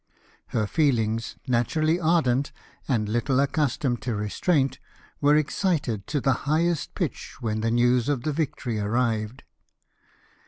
Her 0.47 0.65
feelings, 0.65 1.35
naturally 1.45 1.99
ardent, 1.99 2.51
and 2.87 3.07
little 3.07 3.39
accustomed 3.39 4.01
to 4.01 4.15
restraint, 4.15 4.79
were 5.21 5.35
excited 5.35 6.07
to 6.07 6.19
the 6.19 6.33
highest 6.49 6.95
pitch 6.95 7.35
when 7.39 7.61
the 7.61 7.69
news 7.69 8.09
of 8.09 8.23
the 8.23 8.33
victory 8.33 8.79
arrived. 8.79 9.43